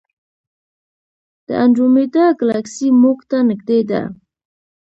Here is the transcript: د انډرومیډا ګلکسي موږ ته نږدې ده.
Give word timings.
د 1.47 1.49
انډرومیډا 1.63 2.25
ګلکسي 2.39 2.87
موږ 3.01 3.17
ته 3.29 3.37
نږدې 3.49 3.79
ده. 3.89 4.01